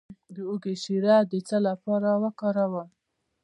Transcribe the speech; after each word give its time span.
د 0.33 0.35
هوږې 0.47 0.75
شیره 0.83 1.17
د 1.31 1.33
څه 1.47 1.57
لپاره 1.67 2.09
وکاروم؟ 2.23 2.89